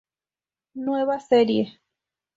[0.73, 1.79] Nueva Serie.